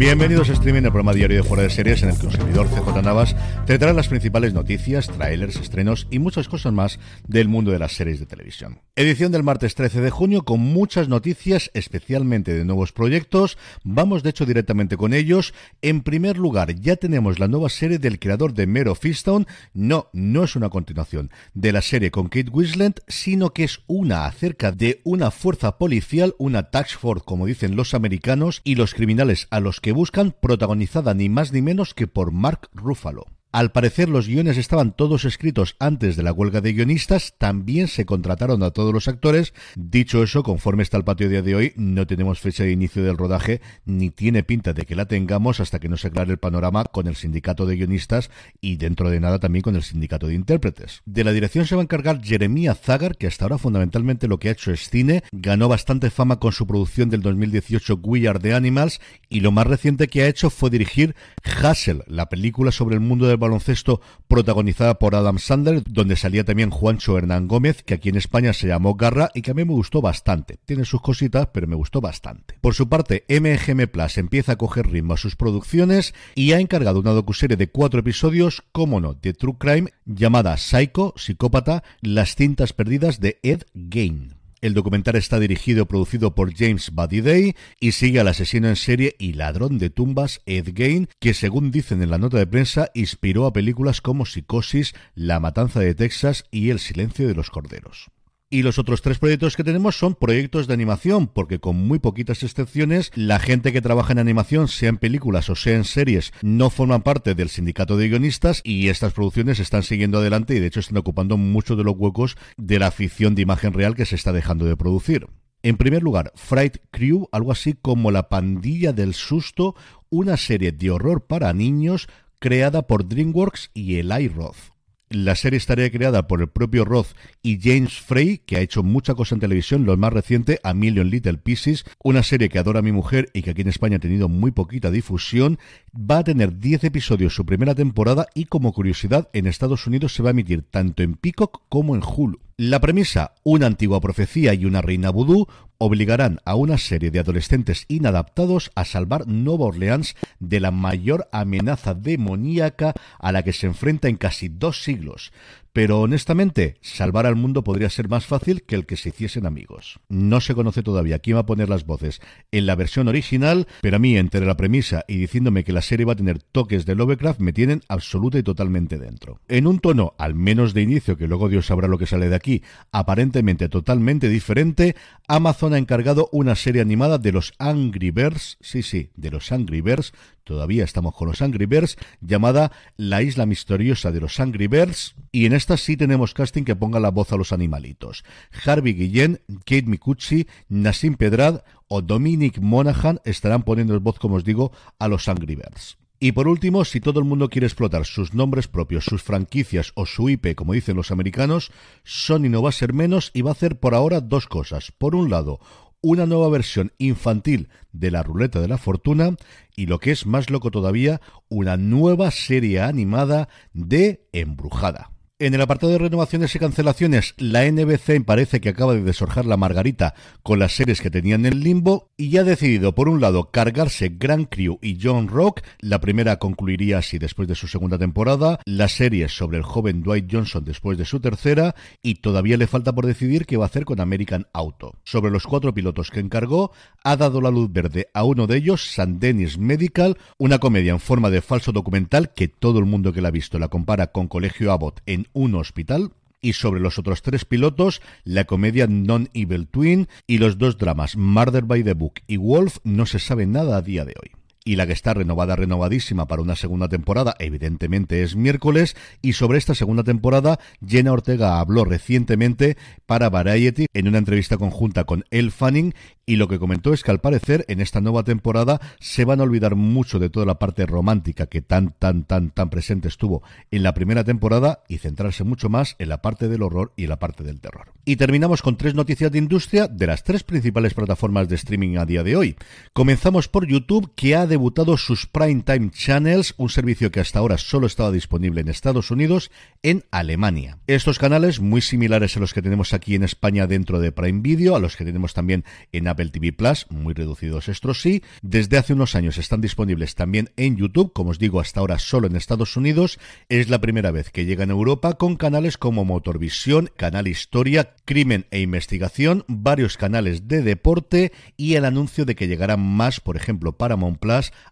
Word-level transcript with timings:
Bienvenidos 0.00 0.48
a 0.48 0.54
Streaming, 0.54 0.84
el 0.84 0.92
programa 0.92 1.12
diario 1.12 1.36
de 1.36 1.42
Fuera 1.42 1.62
de 1.62 1.68
Series 1.68 2.02
en 2.02 2.08
el 2.08 2.18
que 2.18 2.24
un 2.24 2.32
servidor 2.32 2.68
CJ 2.68 3.02
Navas 3.02 3.36
te 3.66 3.78
trae 3.78 3.92
las 3.92 4.08
principales 4.08 4.54
noticias, 4.54 5.08
trailers, 5.08 5.56
estrenos 5.56 6.06
y 6.10 6.18
muchas 6.20 6.48
cosas 6.48 6.72
más 6.72 6.98
del 7.28 7.48
mundo 7.48 7.70
de 7.70 7.78
las 7.78 7.92
series 7.92 8.18
de 8.18 8.24
televisión. 8.24 8.80
Edición 8.96 9.30
del 9.30 9.42
martes 9.42 9.74
13 9.74 10.00
de 10.00 10.08
junio 10.08 10.46
con 10.46 10.60
muchas 10.60 11.08
noticias, 11.08 11.70
especialmente 11.74 12.54
de 12.54 12.64
nuevos 12.64 12.92
proyectos. 12.92 13.58
Vamos 13.84 14.22
de 14.22 14.30
hecho 14.30 14.46
directamente 14.46 14.96
con 14.96 15.12
ellos. 15.12 15.52
En 15.82 16.00
primer 16.00 16.38
lugar, 16.38 16.74
ya 16.76 16.96
tenemos 16.96 17.38
la 17.38 17.48
nueva 17.48 17.68
serie 17.68 17.98
del 17.98 18.18
creador 18.18 18.54
de 18.54 18.66
Mero 18.66 18.94
Fistone. 18.94 19.46
No, 19.74 20.08
no 20.14 20.44
es 20.44 20.56
una 20.56 20.70
continuación 20.70 21.30
de 21.52 21.72
la 21.72 21.82
serie 21.82 22.10
con 22.10 22.28
Kate 22.28 22.50
Winslet, 22.50 23.02
sino 23.06 23.52
que 23.52 23.64
es 23.64 23.80
una 23.86 24.24
acerca 24.24 24.72
de 24.72 25.02
una 25.04 25.30
fuerza 25.30 25.76
policial, 25.76 26.34
una 26.38 26.70
tax 26.70 26.96
force, 26.96 27.22
como 27.26 27.44
dicen 27.44 27.76
los 27.76 27.92
americanos, 27.92 28.62
y 28.64 28.76
los 28.76 28.94
criminales 28.94 29.46
a 29.50 29.60
los 29.60 29.78
que 29.80 29.89
buscan, 29.92 30.34
protagonizada 30.40 31.14
ni 31.14 31.28
más 31.28 31.52
ni 31.52 31.62
menos 31.62 31.94
que 31.94 32.06
por 32.06 32.32
Mark 32.32 32.68
Ruffalo. 32.72 33.26
Al 33.52 33.72
parecer 33.72 34.08
los 34.08 34.28
guiones 34.28 34.58
estaban 34.58 34.92
todos 34.92 35.24
escritos 35.24 35.74
antes 35.80 36.14
de 36.14 36.22
la 36.22 36.32
huelga 36.32 36.60
de 36.60 36.72
guionistas, 36.72 37.34
también 37.36 37.88
se 37.88 38.06
contrataron 38.06 38.62
a 38.62 38.70
todos 38.70 38.94
los 38.94 39.08
actores. 39.08 39.54
Dicho 39.74 40.22
eso, 40.22 40.44
conforme 40.44 40.84
está 40.84 40.98
el 40.98 41.02
patio 41.02 41.28
día 41.28 41.42
de 41.42 41.56
hoy, 41.56 41.72
no 41.74 42.06
tenemos 42.06 42.38
fecha 42.38 42.62
de 42.62 42.70
inicio 42.70 43.02
del 43.02 43.16
rodaje, 43.16 43.60
ni 43.84 44.10
tiene 44.10 44.44
pinta 44.44 44.72
de 44.72 44.86
que 44.86 44.94
la 44.94 45.06
tengamos 45.06 45.58
hasta 45.58 45.80
que 45.80 45.88
no 45.88 45.96
se 45.96 46.06
aclare 46.06 46.30
el 46.30 46.38
panorama 46.38 46.84
con 46.84 47.08
el 47.08 47.16
sindicato 47.16 47.66
de 47.66 47.74
guionistas 47.74 48.30
y 48.60 48.76
dentro 48.76 49.10
de 49.10 49.18
nada 49.18 49.40
también 49.40 49.62
con 49.62 49.74
el 49.74 49.82
sindicato 49.82 50.28
de 50.28 50.34
intérpretes. 50.34 51.02
De 51.04 51.24
la 51.24 51.32
dirección 51.32 51.66
se 51.66 51.74
va 51.74 51.80
a 51.80 51.84
encargar 51.84 52.22
Jeremia 52.22 52.76
Zagar, 52.76 53.16
que 53.16 53.26
hasta 53.26 53.46
ahora 53.46 53.58
fundamentalmente 53.58 54.28
lo 54.28 54.38
que 54.38 54.50
ha 54.50 54.52
hecho 54.52 54.70
es 54.70 54.88
cine, 54.88 55.24
ganó 55.32 55.68
bastante 55.68 56.10
fama 56.10 56.38
con 56.38 56.52
su 56.52 56.68
producción 56.68 57.10
del 57.10 57.22
2018 57.22 57.98
We 58.00 58.28
Are 58.28 58.38
the 58.38 58.54
Animals 58.54 59.00
y 59.28 59.40
lo 59.40 59.50
más 59.50 59.66
reciente 59.66 60.06
que 60.06 60.22
ha 60.22 60.28
hecho 60.28 60.50
fue 60.50 60.70
dirigir 60.70 61.16
Hustle, 61.44 62.04
la 62.06 62.28
película 62.28 62.70
sobre 62.70 62.94
el 62.94 63.00
mundo 63.00 63.26
del 63.26 63.39
baloncesto 63.40 64.00
protagonizada 64.28 64.98
por 64.98 65.16
Adam 65.16 65.38
Sandler, 65.38 65.82
donde 65.84 66.14
salía 66.14 66.44
también 66.44 66.70
Juancho 66.70 67.18
Hernán 67.18 67.48
Gómez, 67.48 67.82
que 67.82 67.94
aquí 67.94 68.10
en 68.10 68.16
España 68.16 68.52
se 68.52 68.68
llamó 68.68 68.94
Garra 68.94 69.30
y 69.34 69.42
que 69.42 69.50
a 69.50 69.54
mí 69.54 69.64
me 69.64 69.72
gustó 69.72 70.00
bastante. 70.00 70.58
Tiene 70.64 70.84
sus 70.84 71.00
cositas, 71.00 71.48
pero 71.52 71.66
me 71.66 71.74
gustó 71.74 72.00
bastante. 72.00 72.56
Por 72.60 72.74
su 72.74 72.88
parte, 72.88 73.24
MGM 73.28 73.88
Plus 73.88 74.18
empieza 74.18 74.52
a 74.52 74.56
coger 74.56 74.86
ritmo 74.86 75.14
a 75.14 75.16
sus 75.16 75.34
producciones 75.34 76.14
y 76.34 76.52
ha 76.52 76.60
encargado 76.60 77.00
una 77.00 77.10
docuserie 77.10 77.56
de 77.56 77.68
cuatro 77.68 78.00
episodios, 78.00 78.62
como 78.72 79.00
no, 79.00 79.14
de 79.14 79.32
True 79.32 79.56
Crime, 79.58 79.92
llamada 80.04 80.56
Psycho, 80.56 81.14
Psicópata, 81.16 81.82
Las 82.00 82.36
cintas 82.36 82.72
perdidas 82.72 83.20
de 83.20 83.40
Ed 83.42 83.62
Gein. 83.90 84.39
El 84.60 84.74
documental 84.74 85.16
está 85.16 85.40
dirigido 85.40 85.82
y 85.82 85.86
producido 85.86 86.34
por 86.34 86.54
James 86.54 86.90
Buddy 86.90 87.22
Day 87.22 87.54
y 87.80 87.92
sigue 87.92 88.20
al 88.20 88.28
asesino 88.28 88.68
en 88.68 88.76
serie 88.76 89.16
y 89.18 89.32
ladrón 89.32 89.78
de 89.78 89.88
tumbas 89.88 90.42
Ed 90.44 90.74
Gein, 90.76 91.08
que 91.18 91.32
según 91.32 91.70
dicen 91.70 92.02
en 92.02 92.10
la 92.10 92.18
nota 92.18 92.36
de 92.36 92.46
prensa 92.46 92.90
inspiró 92.92 93.46
a 93.46 93.54
películas 93.54 94.02
como 94.02 94.26
Psicosis, 94.26 94.94
La 95.14 95.40
matanza 95.40 95.80
de 95.80 95.94
Texas 95.94 96.44
y 96.50 96.68
El 96.68 96.78
silencio 96.78 97.26
de 97.26 97.34
los 97.34 97.48
corderos. 97.48 98.10
Y 98.52 98.62
los 98.62 98.80
otros 98.80 99.00
tres 99.00 99.20
proyectos 99.20 99.56
que 99.56 99.62
tenemos 99.62 99.96
son 99.96 100.16
proyectos 100.16 100.66
de 100.66 100.74
animación, 100.74 101.28
porque 101.28 101.60
con 101.60 101.76
muy 101.76 102.00
poquitas 102.00 102.42
excepciones, 102.42 103.12
la 103.14 103.38
gente 103.38 103.72
que 103.72 103.80
trabaja 103.80 104.10
en 104.10 104.18
animación, 104.18 104.66
sea 104.66 104.88
en 104.88 104.96
películas 104.96 105.48
o 105.50 105.54
sea 105.54 105.76
en 105.76 105.84
series, 105.84 106.32
no 106.42 106.68
forman 106.68 107.02
parte 107.02 107.36
del 107.36 107.48
sindicato 107.48 107.96
de 107.96 108.08
guionistas 108.08 108.60
y 108.64 108.88
estas 108.88 109.12
producciones 109.12 109.60
están 109.60 109.84
siguiendo 109.84 110.18
adelante 110.18 110.56
y 110.56 110.58
de 110.58 110.66
hecho 110.66 110.80
están 110.80 110.96
ocupando 110.96 111.36
muchos 111.36 111.78
de 111.78 111.84
los 111.84 111.94
huecos 111.96 112.36
de 112.56 112.80
la 112.80 112.90
ficción 112.90 113.36
de 113.36 113.42
imagen 113.42 113.72
real 113.72 113.94
que 113.94 114.04
se 114.04 114.16
está 114.16 114.32
dejando 114.32 114.64
de 114.64 114.76
producir. 114.76 115.28
En 115.62 115.76
primer 115.76 116.02
lugar, 116.02 116.32
Fright 116.34 116.78
Crew, 116.90 117.28
algo 117.30 117.52
así 117.52 117.74
como 117.80 118.10
La 118.10 118.28
Pandilla 118.28 118.92
del 118.92 119.14
Susto, 119.14 119.76
una 120.08 120.36
serie 120.36 120.72
de 120.72 120.90
horror 120.90 121.28
para 121.28 121.52
niños 121.52 122.08
creada 122.40 122.88
por 122.88 123.06
DreamWorks 123.06 123.70
y 123.74 123.98
Eli 123.98 124.26
Roth. 124.26 124.72
La 125.12 125.34
serie 125.34 125.56
estaría 125.56 125.90
creada 125.90 126.28
por 126.28 126.40
el 126.40 126.46
propio 126.46 126.84
Roth 126.84 127.16
y 127.42 127.58
James 127.60 127.98
Frey, 127.98 128.38
que 128.46 128.54
ha 128.54 128.60
hecho 128.60 128.84
mucha 128.84 129.16
cosa 129.16 129.34
en 129.34 129.40
televisión, 129.40 129.84
lo 129.84 129.96
más 129.96 130.12
reciente, 130.12 130.60
A 130.62 130.72
Million 130.72 131.10
Little 131.10 131.38
Pieces, 131.38 131.84
una 132.04 132.22
serie 132.22 132.48
que 132.48 132.60
adora 132.60 132.80
mi 132.80 132.92
mujer 132.92 133.28
y 133.34 133.42
que 133.42 133.50
aquí 133.50 133.62
en 133.62 133.70
España 133.70 133.96
ha 133.96 133.98
tenido 133.98 134.28
muy 134.28 134.52
poquita 134.52 134.92
difusión. 134.92 135.58
Va 135.92 136.18
a 136.18 136.22
tener 136.22 136.60
10 136.60 136.84
episodios 136.84 137.34
su 137.34 137.44
primera 137.44 137.74
temporada 137.74 138.26
y 138.36 138.44
como 138.44 138.72
curiosidad, 138.72 139.28
en 139.32 139.48
Estados 139.48 139.84
Unidos 139.88 140.14
se 140.14 140.22
va 140.22 140.28
a 140.28 140.30
emitir 140.30 140.62
tanto 140.62 141.02
en 141.02 141.14
Peacock 141.14 141.62
como 141.68 141.96
en 141.96 142.02
Hulu. 142.04 142.38
La 142.56 142.78
premisa, 142.78 143.32
una 143.42 143.66
antigua 143.66 144.00
profecía 144.00 144.54
y 144.54 144.64
una 144.64 144.80
reina 144.80 145.10
vudú 145.10 145.48
obligarán 145.82 146.40
a 146.44 146.54
una 146.56 146.76
serie 146.76 147.10
de 147.10 147.18
adolescentes 147.18 147.86
inadaptados 147.88 148.70
a 148.74 148.84
salvar 148.84 149.26
Nueva 149.26 149.64
Orleans 149.64 150.14
de 150.38 150.60
la 150.60 150.70
mayor 150.70 151.26
amenaza 151.32 151.94
demoníaca 151.94 152.92
a 153.18 153.32
la 153.32 153.42
que 153.42 153.54
se 153.54 153.66
enfrenta 153.66 154.08
en 154.08 154.16
casi 154.16 154.48
dos 154.48 154.82
siglos. 154.84 155.32
Pero 155.72 156.00
honestamente, 156.00 156.76
salvar 156.80 157.26
al 157.26 157.36
mundo 157.36 157.62
podría 157.62 157.88
ser 157.90 158.08
más 158.08 158.26
fácil 158.26 158.62
que 158.62 158.74
el 158.74 158.86
que 158.86 158.96
se 158.96 159.10
hiciesen 159.10 159.46
amigos. 159.46 160.00
No 160.08 160.40
se 160.40 160.54
conoce 160.54 160.82
todavía 160.82 161.20
quién 161.20 161.36
va 161.36 161.42
a 161.42 161.46
poner 161.46 161.68
las 161.68 161.86
voces 161.86 162.20
en 162.50 162.66
la 162.66 162.74
versión 162.74 163.06
original, 163.06 163.68
pero 163.80 163.96
a 163.96 163.98
mí, 164.00 164.16
entre 164.16 164.44
la 164.44 164.56
premisa 164.56 165.04
y 165.06 165.16
diciéndome 165.16 165.62
que 165.62 165.72
la 165.72 165.82
serie 165.82 166.06
va 166.06 166.14
a 166.14 166.16
tener 166.16 166.42
toques 166.42 166.86
de 166.86 166.96
Lovecraft, 166.96 167.38
me 167.38 167.52
tienen 167.52 167.82
absoluta 167.88 168.38
y 168.38 168.42
totalmente 168.42 168.98
dentro. 168.98 169.40
En 169.46 169.68
un 169.68 169.78
tono, 169.78 170.14
al 170.18 170.34
menos 170.34 170.74
de 170.74 170.82
inicio, 170.82 171.16
que 171.16 171.28
luego 171.28 171.48
Dios 171.48 171.66
sabrá 171.66 171.86
lo 171.86 171.98
que 171.98 172.06
sale 172.06 172.28
de 172.28 172.36
aquí, 172.36 172.62
aparentemente 172.90 173.68
totalmente 173.68 174.28
diferente, 174.28 174.96
Amazon 175.28 175.69
ha 175.74 175.78
encargado 175.78 176.28
una 176.32 176.54
serie 176.54 176.82
animada 176.82 177.18
de 177.18 177.32
los 177.32 177.52
Angry 177.58 178.10
Birds, 178.10 178.58
sí, 178.60 178.82
sí, 178.82 179.10
de 179.16 179.30
los 179.30 179.52
Angry 179.52 179.80
Birds, 179.80 180.12
todavía 180.44 180.84
estamos 180.84 181.14
con 181.14 181.28
los 181.28 181.42
Angry 181.42 181.66
Birds, 181.66 181.96
llamada 182.20 182.72
La 182.96 183.22
Isla 183.22 183.46
Misteriosa 183.46 184.10
de 184.10 184.20
los 184.20 184.40
Angry 184.40 184.66
Birds, 184.66 185.14
y 185.32 185.46
en 185.46 185.52
esta 185.52 185.76
sí 185.76 185.96
tenemos 185.96 186.34
casting 186.34 186.64
que 186.64 186.76
ponga 186.76 186.98
la 187.00 187.10
voz 187.10 187.32
a 187.32 187.36
los 187.36 187.52
animalitos. 187.52 188.24
Harvey 188.64 188.94
Guillén, 188.94 189.40
Kate 189.60 189.86
Micucci, 189.86 190.46
Nassim 190.68 191.14
Pedrad 191.14 191.62
o 191.88 192.02
Dominic 192.02 192.58
Monaghan 192.60 193.20
estarán 193.24 193.62
poniendo 193.62 193.94
el 193.94 194.00
voz, 194.00 194.18
como 194.18 194.36
os 194.36 194.44
digo, 194.44 194.72
a 194.98 195.08
los 195.08 195.28
Angry 195.28 195.56
Birds. 195.56 195.99
Y 196.22 196.32
por 196.32 196.48
último, 196.48 196.84
si 196.84 197.00
todo 197.00 197.18
el 197.18 197.24
mundo 197.24 197.48
quiere 197.48 197.66
explotar 197.66 198.04
sus 198.04 198.34
nombres 198.34 198.68
propios, 198.68 199.06
sus 199.06 199.22
franquicias 199.22 199.92
o 199.94 200.04
su 200.04 200.28
IP, 200.28 200.54
como 200.54 200.74
dicen 200.74 200.94
los 200.94 201.10
americanos, 201.10 201.72
Sony 202.04 202.50
no 202.50 202.60
va 202.60 202.68
a 202.68 202.72
ser 202.72 202.92
menos 202.92 203.30
y 203.32 203.40
va 203.40 203.52
a 203.52 203.52
hacer 203.52 203.80
por 203.80 203.94
ahora 203.94 204.20
dos 204.20 204.46
cosas. 204.46 204.92
Por 204.92 205.14
un 205.14 205.30
lado, 205.30 205.60
una 206.02 206.26
nueva 206.26 206.50
versión 206.50 206.92
infantil 206.98 207.70
de 207.92 208.10
la 208.10 208.22
ruleta 208.22 208.60
de 208.60 208.68
la 208.68 208.76
fortuna 208.76 209.34
y 209.74 209.86
lo 209.86 209.98
que 209.98 210.10
es 210.10 210.26
más 210.26 210.50
loco 210.50 210.70
todavía, 210.70 211.22
una 211.48 211.78
nueva 211.78 212.30
serie 212.30 212.80
animada 212.80 213.48
de 213.72 214.28
Embrujada. 214.32 215.12
En 215.42 215.54
el 215.54 215.62
apartado 215.62 215.92
de 215.92 215.98
renovaciones 215.98 216.54
y 216.54 216.58
cancelaciones, 216.58 217.34
la 217.38 217.64
NBC 217.64 218.22
parece 218.26 218.60
que 218.60 218.68
acaba 218.68 218.92
de 218.92 219.00
desorjar 219.00 219.46
la 219.46 219.56
margarita 219.56 220.12
con 220.42 220.58
las 220.58 220.72
series 220.72 221.00
que 221.00 221.10
tenían 221.10 221.46
en 221.46 221.60
limbo 221.60 222.10
y 222.18 222.28
ya 222.28 222.42
ha 222.42 222.44
decidido, 222.44 222.94
por 222.94 223.08
un 223.08 223.22
lado, 223.22 223.50
cargarse 223.50 224.10
Grand 224.18 224.48
Crew 224.50 224.78
y 224.82 224.98
John 225.02 225.28
Rock. 225.28 225.62
La 225.78 225.98
primera 225.98 226.36
concluiría 226.36 226.98
así 226.98 227.16
después 227.16 227.48
de 227.48 227.54
su 227.54 227.68
segunda 227.68 227.96
temporada, 227.96 228.60
la 228.66 228.88
serie 228.88 229.30
sobre 229.30 229.56
el 229.56 229.62
joven 229.62 230.02
Dwight 230.02 230.30
Johnson 230.30 230.62
después 230.62 230.98
de 230.98 231.06
su 231.06 231.20
tercera 231.20 231.74
y 232.02 232.16
todavía 232.16 232.58
le 232.58 232.66
falta 232.66 232.92
por 232.92 233.06
decidir 233.06 233.46
qué 233.46 233.56
va 233.56 233.64
a 233.64 233.68
hacer 233.68 233.86
con 233.86 233.98
American 233.98 234.46
Auto. 234.52 234.98
Sobre 235.04 235.30
los 235.30 235.46
cuatro 235.46 235.72
pilotos 235.72 236.10
que 236.10 236.20
encargó, 236.20 236.72
ha 237.02 237.16
dado 237.16 237.40
la 237.40 237.50
luz 237.50 237.72
verde 237.72 238.08
a 238.12 238.24
uno 238.24 238.46
de 238.46 238.58
ellos, 238.58 238.92
San 238.92 239.18
Denis 239.18 239.56
Medical, 239.56 240.18
una 240.36 240.58
comedia 240.58 240.92
en 240.92 241.00
forma 241.00 241.30
de 241.30 241.40
falso 241.40 241.72
documental 241.72 242.34
que 242.34 242.48
todo 242.48 242.78
el 242.78 242.84
mundo 242.84 243.14
que 243.14 243.22
la 243.22 243.28
ha 243.28 243.30
visto 243.30 243.58
la 243.58 243.68
compara 243.68 244.08
con 244.08 244.28
Colegio 244.28 244.70
Abbott 244.70 245.00
en 245.06 245.29
un 245.32 245.54
hospital 245.54 246.12
y 246.40 246.54
sobre 246.54 246.80
los 246.80 246.98
otros 246.98 247.22
tres 247.22 247.44
pilotos, 247.44 248.00
la 248.24 248.44
comedia 248.44 248.86
Non-Evil 248.86 249.66
Twin 249.66 250.08
y 250.26 250.38
los 250.38 250.58
dos 250.58 250.78
dramas 250.78 251.16
Murder 251.16 251.64
by 251.64 251.84
the 251.84 251.94
Book 251.94 252.14
y 252.26 252.38
Wolf 252.38 252.78
no 252.84 253.06
se 253.06 253.18
sabe 253.18 253.46
nada 253.46 253.76
a 253.76 253.82
día 253.82 254.04
de 254.04 254.14
hoy 254.20 254.39
y 254.64 254.76
la 254.76 254.86
que 254.86 254.92
está 254.92 255.14
renovada, 255.14 255.56
renovadísima 255.56 256.26
para 256.26 256.42
una 256.42 256.56
segunda 256.56 256.88
temporada, 256.88 257.34
evidentemente 257.38 258.22
es 258.22 258.36
miércoles, 258.36 258.96
y 259.22 259.32
sobre 259.32 259.58
esta 259.58 259.74
segunda 259.74 260.04
temporada, 260.04 260.58
Jenna 260.86 261.12
Ortega 261.12 261.60
habló 261.60 261.84
recientemente 261.84 262.76
para 263.06 263.30
Variety 263.30 263.86
en 263.94 264.08
una 264.08 264.18
entrevista 264.18 264.56
conjunta 264.56 265.04
con 265.04 265.24
Elle 265.30 265.50
Fanning, 265.50 265.94
y 266.26 266.36
lo 266.36 266.46
que 266.46 266.60
comentó 266.60 266.92
es 266.92 267.02
que 267.02 267.10
al 267.10 267.20
parecer 267.20 267.64
en 267.66 267.80
esta 267.80 268.00
nueva 268.00 268.22
temporada 268.22 268.80
se 269.00 269.24
van 269.24 269.40
a 269.40 269.42
olvidar 269.42 269.74
mucho 269.74 270.20
de 270.20 270.30
toda 270.30 270.46
la 270.46 270.60
parte 270.60 270.86
romántica 270.86 271.46
que 271.46 271.60
tan, 271.60 271.92
tan, 271.98 272.22
tan, 272.24 272.50
tan 272.50 272.70
presente 272.70 273.08
estuvo 273.08 273.42
en 273.72 273.82
la 273.82 273.94
primera 273.94 274.22
temporada 274.22 274.84
y 274.86 274.98
centrarse 274.98 275.42
mucho 275.42 275.68
más 275.68 275.96
en 275.98 276.08
la 276.08 276.22
parte 276.22 276.48
del 276.48 276.62
horror 276.62 276.92
y 276.96 277.04
en 277.04 277.08
la 277.08 277.18
parte 277.18 277.42
del 277.42 277.60
terror. 277.60 277.92
Y 278.04 278.14
terminamos 278.14 278.62
con 278.62 278.76
tres 278.76 278.94
noticias 278.94 279.32
de 279.32 279.38
industria 279.38 279.88
de 279.88 280.06
las 280.06 280.22
tres 280.22 280.44
principales 280.44 280.94
plataformas 280.94 281.48
de 281.48 281.56
streaming 281.56 281.96
a 281.96 282.06
día 282.06 282.22
de 282.22 282.36
hoy. 282.36 282.56
Comenzamos 282.92 283.48
por 283.48 283.66
YouTube, 283.66 284.12
que 284.14 284.36
ha 284.36 284.46
debutado 284.50 284.98
sus 284.98 285.26
Prime 285.26 285.62
Time 285.62 285.90
Channels, 285.90 286.52
un 286.58 286.68
servicio 286.68 287.10
que 287.10 287.20
hasta 287.20 287.38
ahora 287.38 287.56
solo 287.56 287.86
estaba 287.86 288.12
disponible 288.12 288.60
en 288.60 288.68
Estados 288.68 289.10
Unidos, 289.10 289.50
en 289.82 290.04
Alemania. 290.10 290.78
Estos 290.86 291.18
canales, 291.18 291.60
muy 291.60 291.80
similares 291.80 292.36
a 292.36 292.40
los 292.40 292.52
que 292.52 292.60
tenemos 292.60 292.92
aquí 292.92 293.14
en 293.14 293.22
España 293.22 293.66
dentro 293.66 293.98
de 293.98 294.12
Prime 294.12 294.42
Video, 294.42 294.76
a 294.76 294.80
los 294.80 294.96
que 294.96 295.06
tenemos 295.06 295.32
también 295.32 295.64
en 295.92 296.06
Apple 296.06 296.28
TV 296.28 296.52
Plus, 296.52 296.86
muy 296.90 297.14
reducidos 297.14 297.70
estos 297.70 298.02
sí, 298.02 298.22
desde 298.42 298.76
hace 298.76 298.92
unos 298.92 299.14
años 299.14 299.38
están 299.38 299.60
disponibles 299.60 300.14
también 300.14 300.50
en 300.56 300.76
YouTube, 300.76 301.12
como 301.12 301.30
os 301.30 301.38
digo, 301.38 301.60
hasta 301.60 301.80
ahora 301.80 301.98
solo 301.98 302.26
en 302.26 302.36
Estados 302.36 302.76
Unidos. 302.76 303.18
Es 303.48 303.70
la 303.70 303.80
primera 303.80 304.10
vez 304.10 304.30
que 304.30 304.44
llegan 304.44 304.70
a 304.70 304.74
Europa 304.74 305.14
con 305.14 305.36
canales 305.36 305.78
como 305.78 306.04
Motorvisión, 306.04 306.90
Canal 306.96 307.28
Historia, 307.28 307.94
Crimen 308.04 308.46
e 308.50 308.60
Investigación, 308.60 309.44
varios 309.46 309.96
canales 309.96 310.48
de 310.48 310.62
deporte 310.62 311.32
y 311.56 311.74
el 311.74 311.84
anuncio 311.84 312.24
de 312.24 312.34
que 312.34 312.48
llegarán 312.48 312.80
más, 312.80 313.20
por 313.20 313.36
ejemplo, 313.36 313.72
Paramount 313.72 314.18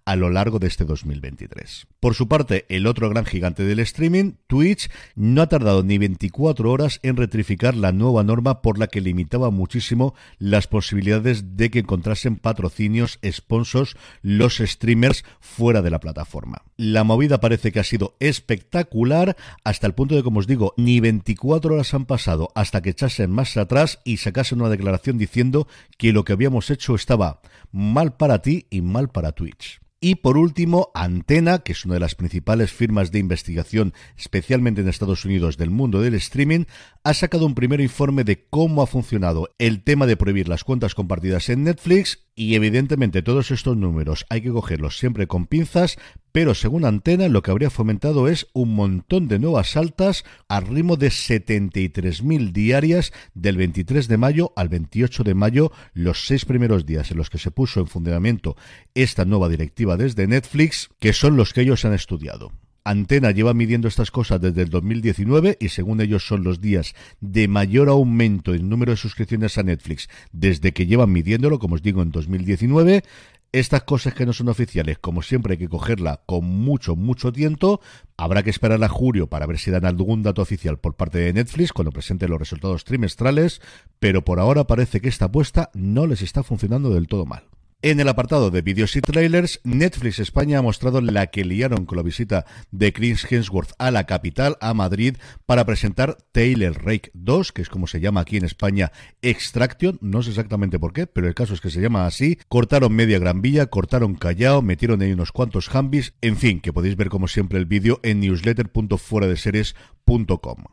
A 0.04 0.16
lo 0.16 0.30
largo 0.30 0.58
de 0.58 0.66
este 0.66 0.84
2023. 0.84 1.86
Por 2.00 2.14
su 2.14 2.28
parte, 2.28 2.66
el 2.68 2.86
otro 2.86 3.08
gran 3.08 3.24
gigante 3.24 3.64
del 3.64 3.80
streaming, 3.80 4.32
Twitch, 4.46 4.90
no 5.14 5.42
ha 5.42 5.48
tardado 5.48 5.82
ni 5.82 5.98
24 5.98 6.70
horas 6.70 7.00
en 7.02 7.16
retrificar 7.16 7.74
la 7.74 7.92
nueva 7.92 8.22
norma 8.24 8.62
por 8.62 8.78
la 8.78 8.86
que 8.86 9.00
limitaba 9.00 9.50
muchísimo 9.50 10.14
las 10.38 10.66
posibilidades 10.66 11.56
de 11.56 11.70
que 11.70 11.80
encontrasen 11.80 12.36
patrocinios, 12.36 13.18
sponsors, 13.24 13.96
los 14.22 14.58
streamers 14.58 15.24
fuera 15.40 15.82
de 15.82 15.90
la 15.90 16.00
plataforma. 16.00 16.62
La 16.80 17.02
movida 17.02 17.40
parece 17.40 17.72
que 17.72 17.80
ha 17.80 17.84
sido 17.84 18.14
espectacular 18.20 19.36
hasta 19.64 19.88
el 19.88 19.94
punto 19.94 20.14
de, 20.14 20.22
como 20.22 20.38
os 20.38 20.46
digo, 20.46 20.74
ni 20.76 21.00
24 21.00 21.74
horas 21.74 21.92
han 21.92 22.06
pasado 22.06 22.52
hasta 22.54 22.80
que 22.82 22.90
echasen 22.90 23.32
más 23.32 23.56
atrás 23.56 23.98
y 24.04 24.18
sacasen 24.18 24.60
una 24.60 24.70
declaración 24.70 25.18
diciendo 25.18 25.66
que 25.96 26.12
lo 26.12 26.24
que 26.24 26.34
habíamos 26.34 26.70
hecho 26.70 26.94
estaba 26.94 27.40
mal 27.72 28.16
para 28.16 28.42
ti 28.42 28.68
y 28.70 28.80
mal 28.80 29.08
para 29.08 29.32
Twitch. 29.32 29.80
Y 30.00 30.14
por 30.14 30.38
último, 30.38 30.92
Antena, 30.94 31.58
que 31.58 31.72
es 31.72 31.84
una 31.84 31.94
de 31.94 32.00
las 32.00 32.14
principales 32.14 32.72
firmas 32.72 33.10
de 33.10 33.18
investigación, 33.18 33.92
especialmente 34.16 34.80
en 34.80 34.88
Estados 34.88 35.24
Unidos, 35.24 35.56
del 35.56 35.70
mundo 35.70 36.00
del 36.00 36.14
streaming, 36.14 36.66
ha 37.02 37.12
sacado 37.12 37.44
un 37.44 37.56
primer 37.56 37.80
informe 37.80 38.22
de 38.22 38.46
cómo 38.48 38.82
ha 38.82 38.86
funcionado 38.86 39.50
el 39.58 39.82
tema 39.82 40.06
de 40.06 40.16
prohibir 40.16 40.46
las 40.46 40.62
cuentas 40.62 40.94
compartidas 40.94 41.48
en 41.48 41.64
Netflix 41.64 42.27
y 42.38 42.54
evidentemente 42.54 43.20
todos 43.20 43.50
estos 43.50 43.76
números 43.76 44.24
hay 44.30 44.42
que 44.42 44.52
cogerlos 44.52 44.96
siempre 44.96 45.26
con 45.26 45.46
pinzas, 45.46 45.98
pero 46.30 46.54
según 46.54 46.84
Antena 46.84 47.26
lo 47.26 47.42
que 47.42 47.50
habría 47.50 47.68
fomentado 47.68 48.28
es 48.28 48.46
un 48.52 48.76
montón 48.76 49.26
de 49.26 49.40
nuevas 49.40 49.76
altas 49.76 50.22
al 50.46 50.68
ritmo 50.68 50.96
de 50.96 51.08
73.000 51.08 52.52
diarias 52.52 53.12
del 53.34 53.56
23 53.56 54.06
de 54.06 54.16
mayo 54.18 54.52
al 54.54 54.68
28 54.68 55.24
de 55.24 55.34
mayo, 55.34 55.72
los 55.94 56.28
seis 56.28 56.44
primeros 56.44 56.86
días 56.86 57.10
en 57.10 57.16
los 57.16 57.28
que 57.28 57.38
se 57.38 57.50
puso 57.50 57.80
en 57.80 57.88
funcionamiento 57.88 58.56
esta 58.94 59.24
nueva 59.24 59.48
directiva 59.48 59.96
desde 59.96 60.28
Netflix, 60.28 60.90
que 61.00 61.12
son 61.12 61.36
los 61.36 61.52
que 61.52 61.62
ellos 61.62 61.84
han 61.84 61.92
estudiado. 61.92 62.52
Antena 62.88 63.32
lleva 63.32 63.52
midiendo 63.52 63.86
estas 63.86 64.10
cosas 64.10 64.40
desde 64.40 64.62
el 64.62 64.70
2019 64.70 65.58
y 65.60 65.68
según 65.68 66.00
ellos 66.00 66.26
son 66.26 66.42
los 66.42 66.62
días 66.62 66.94
de 67.20 67.46
mayor 67.46 67.90
aumento 67.90 68.54
en 68.54 68.70
número 68.70 68.92
de 68.92 68.96
suscripciones 68.96 69.58
a 69.58 69.62
Netflix 69.62 70.08
desde 70.32 70.72
que 70.72 70.86
llevan 70.86 71.12
midiéndolo, 71.12 71.58
como 71.58 71.74
os 71.74 71.82
digo, 71.82 72.00
en 72.00 72.10
2019. 72.10 73.04
Estas 73.52 73.82
cosas 73.82 74.14
que 74.14 74.24
no 74.24 74.32
son 74.32 74.48
oficiales, 74.48 74.98
como 74.98 75.20
siempre 75.20 75.52
hay 75.52 75.58
que 75.58 75.68
cogerla 75.68 76.22
con 76.24 76.46
mucho, 76.46 76.96
mucho 76.96 77.30
tiempo. 77.30 77.82
Habrá 78.16 78.42
que 78.42 78.48
esperar 78.48 78.82
a 78.82 78.88
julio 78.88 79.26
para 79.26 79.44
ver 79.44 79.58
si 79.58 79.70
dan 79.70 79.84
algún 79.84 80.22
dato 80.22 80.40
oficial 80.40 80.78
por 80.78 80.94
parte 80.94 81.18
de 81.18 81.34
Netflix 81.34 81.74
cuando 81.74 81.92
presente 81.92 82.26
los 82.26 82.38
resultados 82.38 82.84
trimestrales, 82.84 83.60
pero 83.98 84.24
por 84.24 84.40
ahora 84.40 84.66
parece 84.66 85.02
que 85.02 85.10
esta 85.10 85.26
apuesta 85.26 85.70
no 85.74 86.06
les 86.06 86.22
está 86.22 86.42
funcionando 86.42 86.88
del 86.88 87.06
todo 87.06 87.26
mal. 87.26 87.44
En 87.80 88.00
el 88.00 88.08
apartado 88.08 88.50
de 88.50 88.60
vídeos 88.60 88.96
y 88.96 89.00
trailers, 89.00 89.60
Netflix 89.62 90.18
España 90.18 90.58
ha 90.58 90.62
mostrado 90.62 91.00
la 91.00 91.28
que 91.28 91.44
liaron 91.44 91.86
con 91.86 91.94
la 91.94 92.02
visita 92.02 92.44
de 92.72 92.92
Chris 92.92 93.24
Hemsworth 93.30 93.70
a 93.78 93.92
la 93.92 94.04
capital, 94.04 94.56
a 94.60 94.74
Madrid, 94.74 95.16
para 95.46 95.64
presentar 95.64 96.18
Taylor 96.32 96.76
Rake 96.84 97.12
2, 97.14 97.52
que 97.52 97.62
es 97.62 97.68
como 97.68 97.86
se 97.86 98.00
llama 98.00 98.22
aquí 98.22 98.36
en 98.36 98.44
España 98.44 98.90
Extraction, 99.22 99.96
no 100.00 100.24
sé 100.24 100.30
exactamente 100.30 100.80
por 100.80 100.92
qué, 100.92 101.06
pero 101.06 101.28
el 101.28 101.36
caso 101.36 101.54
es 101.54 101.60
que 101.60 101.70
se 101.70 101.80
llama 101.80 102.04
así. 102.04 102.40
Cortaron 102.48 102.92
media 102.92 103.20
gran 103.20 103.42
villa, 103.42 103.66
cortaron 103.66 104.16
Callao, 104.16 104.60
metieron 104.60 105.00
ahí 105.00 105.12
unos 105.12 105.30
cuantos 105.30 105.72
hambis, 105.72 106.14
en 106.20 106.36
fin, 106.36 106.60
que 106.60 106.72
podéis 106.72 106.96
ver 106.96 107.10
como 107.10 107.28
siempre 107.28 107.60
el 107.60 107.66
vídeo 107.66 108.00
en 108.02 108.18
newsletter.fueradeseries.com. 108.18 109.97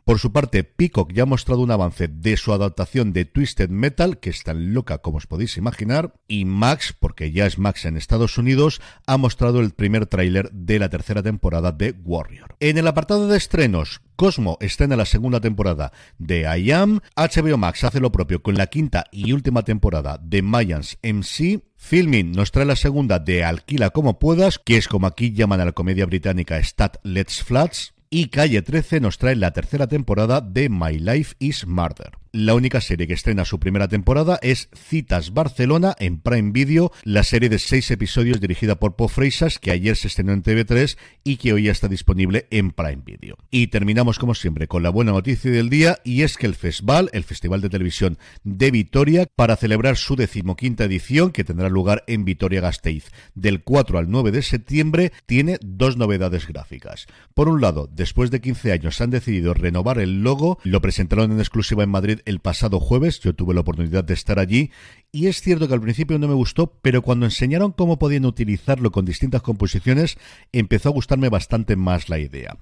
Por 0.04 0.18
su 0.18 0.32
parte, 0.32 0.64
Peacock 0.64 1.12
ya 1.12 1.24
ha 1.24 1.26
mostrado 1.26 1.60
un 1.60 1.70
avance 1.70 2.08
de 2.08 2.38
su 2.38 2.54
adaptación 2.54 3.12
de 3.12 3.26
Twisted 3.26 3.68
Metal, 3.68 4.18
que 4.18 4.30
es 4.30 4.42
tan 4.42 4.72
loca 4.72 4.98
como 4.98 5.18
os 5.18 5.26
podéis 5.26 5.58
imaginar, 5.58 6.14
y 6.26 6.46
Max 6.46 6.94
porque 6.98 7.32
ya 7.32 7.44
es 7.44 7.58
Max 7.58 7.84
en 7.84 7.98
Estados 7.98 8.38
Unidos, 8.38 8.80
ha 9.06 9.18
mostrado 9.18 9.60
el 9.60 9.72
primer 9.72 10.06
tráiler 10.06 10.50
de 10.52 10.78
la 10.78 10.88
tercera 10.88 11.22
temporada 11.22 11.70
de 11.70 11.94
Warrior. 12.02 12.56
En 12.60 12.78
el 12.78 12.86
apartado 12.86 13.28
de 13.28 13.36
estrenos, 13.36 14.00
Cosmo 14.16 14.56
estrena 14.62 14.96
la 14.96 15.04
segunda 15.04 15.42
temporada 15.42 15.92
de 16.16 16.48
I 16.58 16.72
Am, 16.72 17.00
HBO 17.14 17.58
Max 17.58 17.84
hace 17.84 18.00
lo 18.00 18.10
propio 18.10 18.42
con 18.42 18.56
la 18.56 18.68
quinta 18.68 19.04
y 19.12 19.32
última 19.32 19.62
temporada 19.62 20.18
de 20.22 20.40
Mayans 20.40 20.96
MC, 21.02 21.62
Filming 21.76 22.32
nos 22.32 22.50
trae 22.50 22.64
la 22.64 22.76
segunda 22.76 23.18
de 23.18 23.44
Alquila 23.44 23.90
como 23.90 24.18
puedas, 24.18 24.58
que 24.58 24.78
es 24.78 24.88
como 24.88 25.06
aquí 25.06 25.34
llaman 25.34 25.60
a 25.60 25.66
la 25.66 25.72
comedia 25.72 26.06
británica 26.06 26.58
Stat 26.58 26.96
Let's 27.02 27.44
Flats, 27.44 27.92
y 28.16 28.28
Calle 28.28 28.62
13 28.62 29.00
nos 29.00 29.18
trae 29.18 29.36
la 29.36 29.50
tercera 29.50 29.88
temporada 29.88 30.40
de 30.40 30.70
My 30.70 30.98
Life 30.98 31.34
is 31.38 31.66
Murder. 31.66 32.12
La 32.32 32.54
única 32.54 32.80
serie 32.80 33.06
que 33.06 33.14
estrena 33.14 33.44
su 33.44 33.58
primera 33.58 33.88
temporada 33.88 34.38
es 34.42 34.68
Citas 34.74 35.32
Barcelona 35.32 35.94
en 35.98 36.18
Prime 36.18 36.50
Video, 36.52 36.92
la 37.04 37.22
serie 37.22 37.48
de 37.48 37.58
seis 37.58 37.90
episodios 37.90 38.40
dirigida 38.40 38.74
por 38.76 38.96
Po 38.96 39.08
Freisas 39.08 39.58
que 39.58 39.70
ayer 39.70 39.96
se 39.96 40.08
estrenó 40.08 40.32
en 40.32 40.42
TV3 40.42 40.98
y 41.24 41.36
que 41.36 41.52
hoy 41.52 41.64
ya 41.64 41.72
está 41.72 41.88
disponible 41.88 42.46
en 42.50 42.72
Prime 42.72 43.02
Video. 43.04 43.38
Y 43.50 43.68
terminamos 43.68 44.18
como 44.18 44.34
siempre 44.34 44.68
con 44.68 44.82
la 44.82 44.90
buena 44.90 45.12
noticia 45.12 45.50
del 45.50 45.70
día 45.70 45.98
y 46.04 46.22
es 46.22 46.36
que 46.36 46.46
el 46.46 46.54
Festival, 46.54 47.10
el 47.12 47.24
Festival 47.24 47.60
de 47.60 47.70
Televisión 47.70 48.18
de 48.44 48.70
Vitoria, 48.70 49.26
para 49.34 49.56
celebrar 49.56 49.96
su 49.96 50.16
decimoquinta 50.16 50.84
edición 50.84 51.30
que 51.30 51.44
tendrá 51.44 51.68
lugar 51.68 52.04
en 52.06 52.24
Vitoria-Gasteiz 52.24 53.10
del 53.34 53.62
4 53.62 53.98
al 53.98 54.10
9 54.10 54.32
de 54.32 54.42
septiembre, 54.42 55.12
tiene 55.26 55.58
dos 55.62 55.96
novedades 55.96 56.46
gráficas. 56.46 57.06
Por 57.34 57.48
un 57.48 57.60
lado, 57.60 57.88
después 57.90 58.30
de 58.30 58.40
15 58.40 58.72
años 58.72 59.00
han 59.00 59.10
decidido 59.10 59.54
renovar 59.54 59.98
el 59.98 60.22
logo, 60.22 60.58
lo 60.64 60.80
presentaron 60.80 61.32
en 61.32 61.38
exclusiva 61.38 61.84
en 61.84 61.90
El 62.24 62.40
pasado 62.40 62.80
jueves, 62.80 63.20
yo 63.20 63.34
tuve 63.34 63.54
la 63.54 63.60
oportunidad 63.60 64.04
de 64.04 64.14
estar 64.14 64.38
allí 64.38 64.70
y 65.12 65.26
es 65.26 65.40
cierto 65.40 65.68
que 65.68 65.74
al 65.74 65.80
principio 65.80 66.18
no 66.18 66.28
me 66.28 66.34
gustó, 66.34 66.78
pero 66.82 67.02
cuando 67.02 67.26
enseñaron 67.26 67.72
cómo 67.72 67.98
podían 67.98 68.24
utilizarlo 68.24 68.90
con 68.90 69.04
distintas 69.04 69.42
composiciones, 69.42 70.18
empezó 70.52 70.88
a 70.88 70.92
gustarme 70.92 71.28
bastante 71.28 71.76
más 71.76 72.08
la 72.08 72.18
idea. 72.18 72.56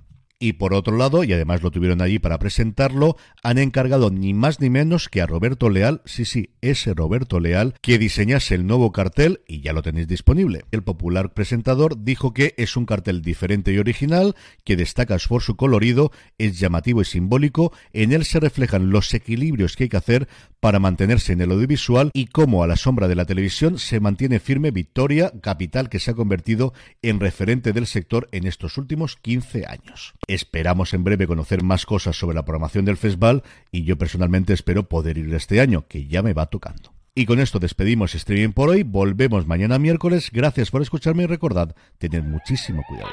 Y 0.44 0.52
por 0.52 0.74
otro 0.74 0.98
lado, 0.98 1.24
y 1.24 1.32
además 1.32 1.62
lo 1.62 1.70
tuvieron 1.70 2.02
allí 2.02 2.18
para 2.18 2.38
presentarlo, 2.38 3.16
han 3.42 3.56
encargado 3.56 4.10
ni 4.10 4.34
más 4.34 4.60
ni 4.60 4.68
menos 4.68 5.08
que 5.08 5.22
a 5.22 5.26
Roberto 5.26 5.70
Leal, 5.70 6.02
sí, 6.04 6.26
sí, 6.26 6.50
ese 6.60 6.92
Roberto 6.92 7.40
Leal, 7.40 7.72
que 7.80 7.96
diseñase 7.96 8.54
el 8.54 8.66
nuevo 8.66 8.92
cartel 8.92 9.40
y 9.48 9.62
ya 9.62 9.72
lo 9.72 9.80
tenéis 9.80 10.06
disponible. 10.06 10.66
El 10.70 10.82
popular 10.82 11.32
presentador 11.32 12.04
dijo 12.04 12.34
que 12.34 12.52
es 12.58 12.76
un 12.76 12.84
cartel 12.84 13.22
diferente 13.22 13.72
y 13.72 13.78
original, 13.78 14.34
que 14.64 14.76
destaca 14.76 15.16
por 15.26 15.40
su 15.40 15.56
colorido, 15.56 16.12
es 16.36 16.58
llamativo 16.58 17.00
y 17.00 17.06
simbólico, 17.06 17.72
en 17.94 18.12
él 18.12 18.26
se 18.26 18.38
reflejan 18.38 18.90
los 18.90 19.14
equilibrios 19.14 19.76
que 19.76 19.84
hay 19.84 19.88
que 19.88 19.96
hacer 19.96 20.28
para 20.64 20.78
mantenerse 20.78 21.34
en 21.34 21.42
el 21.42 21.52
audiovisual 21.52 22.10
y 22.14 22.28
cómo 22.28 22.62
a 22.62 22.66
la 22.66 22.76
sombra 22.76 23.06
de 23.06 23.14
la 23.14 23.26
televisión 23.26 23.78
se 23.78 24.00
mantiene 24.00 24.40
firme 24.40 24.70
Victoria, 24.70 25.30
capital 25.42 25.90
que 25.90 25.98
se 25.98 26.10
ha 26.10 26.14
convertido 26.14 26.72
en 27.02 27.20
referente 27.20 27.74
del 27.74 27.86
sector 27.86 28.30
en 28.32 28.46
estos 28.46 28.78
últimos 28.78 29.16
15 29.16 29.66
años. 29.66 30.14
Esperamos 30.26 30.94
en 30.94 31.04
breve 31.04 31.26
conocer 31.26 31.62
más 31.62 31.84
cosas 31.84 32.16
sobre 32.16 32.34
la 32.34 32.46
programación 32.46 32.86
del 32.86 32.96
festival 32.96 33.42
y 33.70 33.84
yo 33.84 33.98
personalmente 33.98 34.54
espero 34.54 34.88
poder 34.88 35.18
ir 35.18 35.34
este 35.34 35.60
año, 35.60 35.86
que 35.86 36.06
ya 36.06 36.22
me 36.22 36.32
va 36.32 36.46
tocando. 36.46 36.94
Y 37.14 37.26
con 37.26 37.40
esto 37.40 37.58
despedimos 37.58 38.14
streaming 38.14 38.54
por 38.54 38.70
hoy, 38.70 38.84
volvemos 38.84 39.46
mañana 39.46 39.78
miércoles, 39.78 40.30
gracias 40.32 40.70
por 40.70 40.80
escucharme 40.80 41.24
y 41.24 41.26
recordad, 41.26 41.76
tened 41.98 42.22
muchísimo 42.22 42.82
cuidado. 42.88 43.10